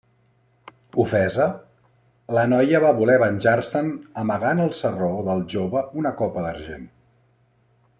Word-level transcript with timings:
Ofesa, 1.03 1.45
la 2.37 2.47
noia 2.55 2.81
va 2.85 2.93
voler 3.03 3.19
venjar-se'n 3.25 3.93
amagant 4.25 4.65
al 4.67 4.75
sarró 4.81 5.13
del 5.31 5.49
jove 5.57 5.89
una 6.05 6.17
copa 6.23 6.49
d'argent. 6.49 6.93